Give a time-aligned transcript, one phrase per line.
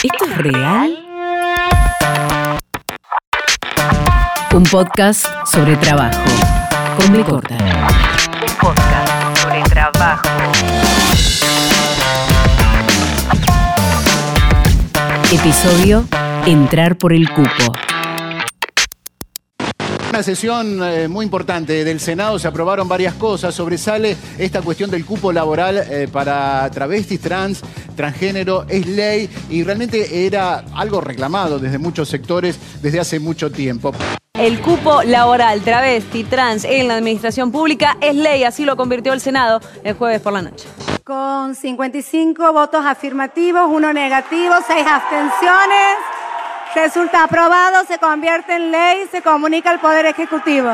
[0.00, 0.96] ¿Esto es real?
[4.54, 6.22] Un podcast sobre trabajo.
[6.96, 7.56] Con B corta.
[7.56, 10.28] Un podcast sobre trabajo.
[15.32, 16.04] Episodio
[16.46, 17.72] Entrar por el cupo.
[20.10, 25.04] Una sesión eh, muy importante del Senado, se aprobaron varias cosas, sobresale esta cuestión del
[25.04, 27.60] cupo laboral eh, para travestis, trans,
[27.98, 33.92] transgénero, es ley y realmente era algo reclamado desde muchos sectores desde hace mucho tiempo.
[34.34, 39.20] El cupo laboral travesti trans en la administración pública es ley, así lo convirtió el
[39.20, 40.68] Senado el jueves por la noche.
[41.02, 45.96] Con 55 votos afirmativos, uno negativo, seis abstenciones.
[46.76, 50.70] Resulta aprobado, se convierte en ley, se comunica al Poder Ejecutivo.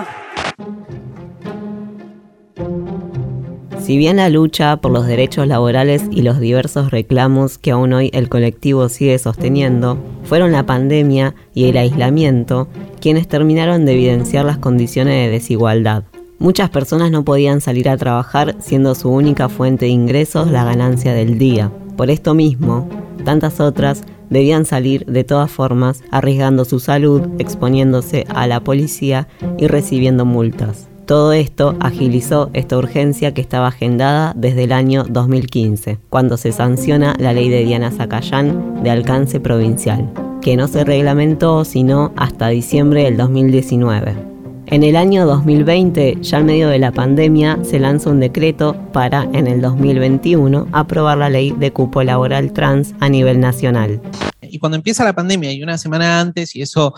[3.84, 8.08] Si bien la lucha por los derechos laborales y los diversos reclamos que aún hoy
[8.14, 12.66] el colectivo sigue sosteniendo, fueron la pandemia y el aislamiento
[12.98, 16.04] quienes terminaron de evidenciar las condiciones de desigualdad.
[16.38, 21.12] Muchas personas no podían salir a trabajar siendo su única fuente de ingresos la ganancia
[21.12, 21.70] del día.
[21.98, 22.88] Por esto mismo,
[23.22, 29.66] tantas otras debían salir de todas formas, arriesgando su salud, exponiéndose a la policía y
[29.66, 30.88] recibiendo multas.
[31.06, 37.14] Todo esto agilizó esta urgencia que estaba agendada desde el año 2015, cuando se sanciona
[37.18, 40.10] la ley de Diana Zacayán de alcance provincial,
[40.40, 44.16] que no se reglamentó sino hasta diciembre del 2019.
[44.64, 49.24] En el año 2020, ya en medio de la pandemia, se lanza un decreto para,
[49.34, 54.00] en el 2021, aprobar la ley de cupo laboral trans a nivel nacional.
[54.40, 56.94] Y cuando empieza la pandemia y una semana antes, y eso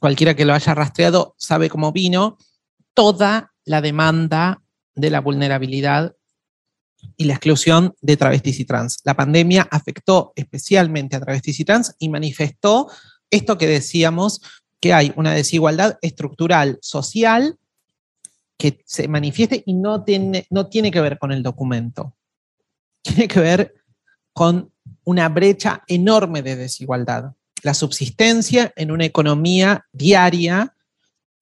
[0.00, 2.38] cualquiera que lo haya rastreado sabe cómo vino,
[2.94, 4.62] toda la demanda
[4.94, 6.14] de la vulnerabilidad
[7.16, 9.00] y la exclusión de travestis y trans.
[9.04, 12.90] La pandemia afectó especialmente a travestis y trans y manifestó
[13.30, 14.40] esto que decíamos,
[14.80, 17.58] que hay una desigualdad estructural social
[18.58, 22.14] que se manifieste y no tiene, no tiene que ver con el documento.
[23.02, 23.74] Tiene que ver
[24.32, 24.72] con
[25.04, 27.32] una brecha enorme de desigualdad.
[27.62, 30.73] La subsistencia en una economía diaria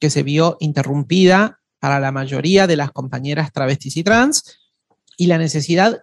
[0.02, 4.58] que se vio interrumpida para la mayoría de las compañeras travestis y trans
[5.16, 6.00] y la necesidad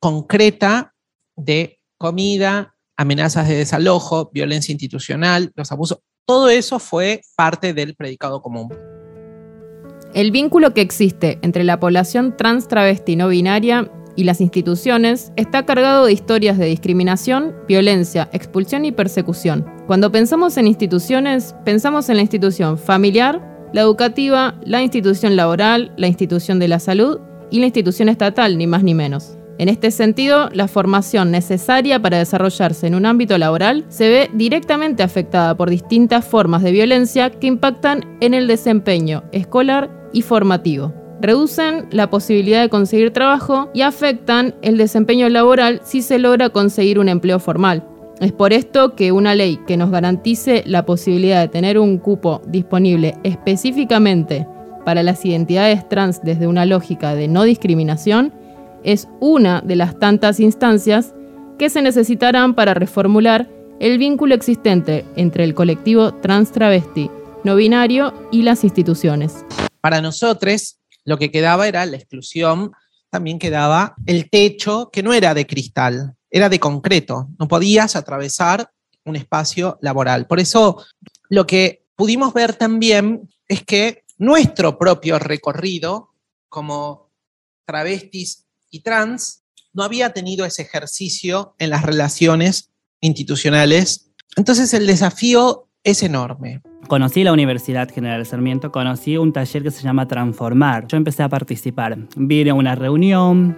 [0.00, 0.94] concreta
[1.36, 8.42] de comida, amenazas de desalojo, violencia institucional, los abusos, todo eso fue parte del predicado
[8.42, 8.68] común.
[10.12, 15.64] El vínculo que existe entre la población trans travesti no binaria y las instituciones está
[15.64, 19.75] cargado de historias de discriminación, violencia, expulsión y persecución.
[19.86, 23.40] Cuando pensamos en instituciones, pensamos en la institución familiar,
[23.72, 27.20] la educativa, la institución laboral, la institución de la salud
[27.52, 29.38] y la institución estatal, ni más ni menos.
[29.58, 35.04] En este sentido, la formación necesaria para desarrollarse en un ámbito laboral se ve directamente
[35.04, 40.92] afectada por distintas formas de violencia que impactan en el desempeño escolar y formativo.
[41.22, 46.98] Reducen la posibilidad de conseguir trabajo y afectan el desempeño laboral si se logra conseguir
[46.98, 47.84] un empleo formal.
[48.20, 52.40] Es por esto que una ley que nos garantice la posibilidad de tener un cupo
[52.46, 54.46] disponible específicamente
[54.84, 58.32] para las identidades trans desde una lógica de no discriminación
[58.84, 61.14] es una de las tantas instancias
[61.58, 63.48] que se necesitarán para reformular
[63.80, 67.10] el vínculo existente entre el colectivo trans travesti
[67.46, 69.44] no binario y las instituciones.
[69.80, 72.72] Para nosotros, lo que quedaba era la exclusión,
[73.08, 78.70] también quedaba el techo que no era de cristal, era de concreto, no podías atravesar
[79.06, 80.26] un espacio laboral.
[80.26, 80.84] Por eso,
[81.30, 86.10] lo que pudimos ver también es que nuestro propio recorrido
[86.50, 87.10] como
[87.64, 92.70] travestis y trans no había tenido ese ejercicio en las relaciones
[93.00, 94.10] institucionales.
[94.36, 99.82] Entonces el desafío es enorme conocí la Universidad General Sarmiento, conocí un taller que se
[99.82, 100.86] llama Transformar.
[100.86, 101.98] Yo empecé a participar.
[102.16, 103.56] Vine a una reunión,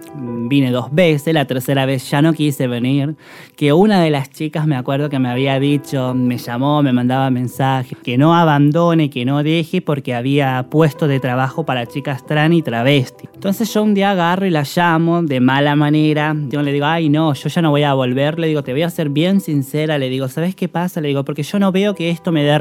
[0.49, 3.15] vine dos veces, la tercera vez ya no quise venir,
[3.55, 7.29] que una de las chicas me acuerdo que me había dicho, me llamó, me mandaba
[7.29, 12.55] mensajes, que no abandone, que no deje porque había puesto de trabajo para chicas trans
[12.55, 13.27] y travesti.
[13.33, 17.09] Entonces yo un día agarro y la llamo de mala manera, yo le digo, ay
[17.09, 19.97] no, yo ya no voy a volver, le digo, te voy a ser bien sincera,
[19.97, 20.99] le digo, ¿sabes qué pasa?
[21.01, 22.57] Le digo, porque yo no veo que esto me dé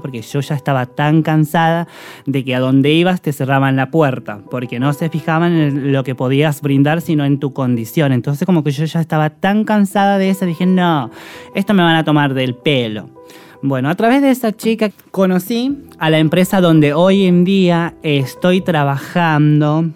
[0.00, 1.88] porque yo ya estaba tan cansada
[2.26, 6.04] de que a donde ibas te cerraban la puerta, porque no se fijaban en lo
[6.04, 8.12] que podías brindar, sino en tu condición.
[8.12, 11.10] Entonces como que yo ya estaba tan cansada de eso, dije, no,
[11.54, 13.08] esto me van a tomar del pelo.
[13.62, 18.60] Bueno, a través de esa chica conocí a la empresa donde hoy en día estoy
[18.60, 19.86] trabajando,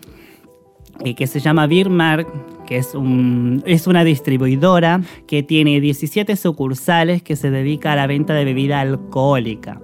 [1.04, 2.26] eh, que se llama Birmark,
[2.70, 8.06] que es, un, es una distribuidora que tiene 17 sucursales que se dedica a la
[8.06, 9.80] venta de bebida alcohólica.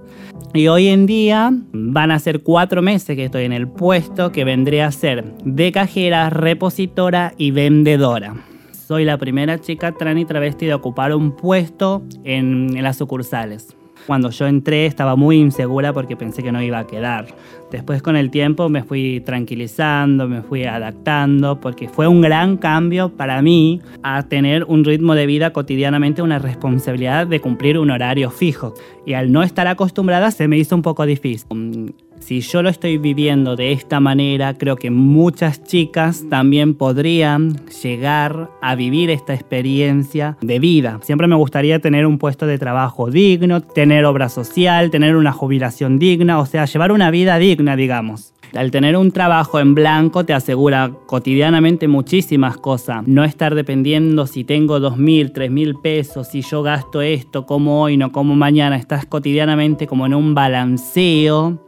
[0.53, 4.45] Y hoy en día van a ser cuatro meses que estoy en el puesto que
[4.45, 8.35] vendré a ser de cajera, repositora y vendedora.
[8.71, 13.76] Soy la primera chica trans y travesti de ocupar un puesto en, en las sucursales.
[14.07, 17.27] Cuando yo entré estaba muy insegura porque pensé que no iba a quedar.
[17.69, 23.09] Después con el tiempo me fui tranquilizando, me fui adaptando, porque fue un gran cambio
[23.09, 28.31] para mí a tener un ritmo de vida cotidianamente, una responsabilidad de cumplir un horario
[28.31, 28.73] fijo.
[29.05, 31.93] Y al no estar acostumbrada se me hizo un poco difícil.
[32.19, 38.49] Si yo lo estoy viviendo de esta manera, creo que muchas chicas también podrían llegar
[38.61, 40.99] a vivir esta experiencia de vida.
[41.03, 45.99] Siempre me gustaría tener un puesto de trabajo digno, tener obra social, tener una jubilación
[45.99, 48.33] digna, o sea, llevar una vida digna, digamos.
[48.55, 53.05] Al tener un trabajo en blanco te asegura cotidianamente muchísimas cosas.
[53.05, 57.81] No estar dependiendo si tengo dos mil, tres mil pesos, si yo gasto esto, como
[57.81, 58.77] hoy, no como mañana.
[58.77, 61.66] Estás cotidianamente como en un balanceo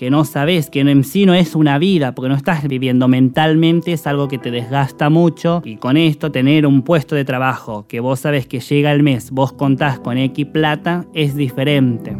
[0.00, 3.92] que no sabes, que en sí no es una vida, porque no estás viviendo mentalmente,
[3.92, 5.60] es algo que te desgasta mucho.
[5.62, 9.30] Y con esto, tener un puesto de trabajo que vos sabes que llega el mes,
[9.30, 12.16] vos contás con X plata, es diferente.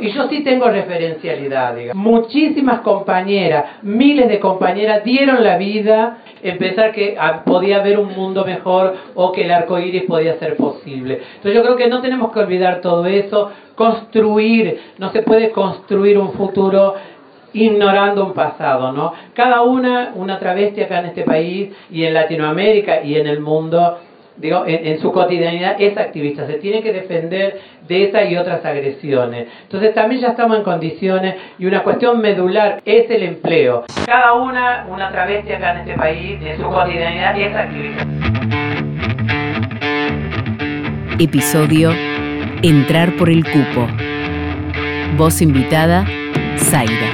[0.00, 1.74] Y yo sí tengo referencialidad.
[1.94, 8.14] Muchísimas compañeras, miles de compañeras dieron la vida en pensar que ah, podía haber un
[8.14, 11.20] mundo mejor o que el arco iris podía ser posible.
[11.36, 16.18] Entonces yo creo que no tenemos que olvidar todo eso, construir, no se puede construir
[16.18, 16.94] un futuro
[17.52, 19.12] ignorando un pasado, ¿no?
[19.34, 23.98] Cada una, una travesti acá en este país y en Latinoamérica y en el mundo,
[24.38, 28.64] digo, en, en, su cotidianidad es activista, se tiene que defender de esa y otras
[28.64, 29.48] agresiones.
[29.62, 33.84] Entonces también ya estamos en condiciones y una cuestión medular es el empleo.
[34.06, 38.06] Cada una, una travesti acá en este país, en su cotidianidad es activista.
[41.18, 41.90] Episodio
[42.62, 43.86] Entrar por el cupo.
[45.16, 46.04] Voz invitada,
[46.56, 47.12] Zaira.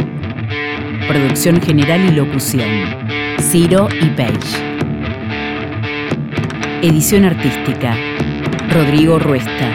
[1.07, 2.67] Producción general y locución,
[3.39, 4.74] Ciro y Page.
[6.87, 7.97] Edición artística,
[8.69, 9.71] Rodrigo Ruesta.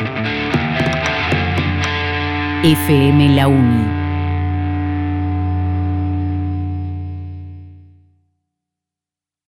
[2.64, 3.99] FM La Uni.